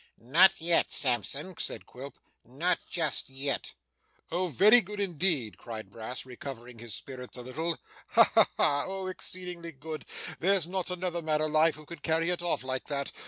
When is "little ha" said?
7.43-8.23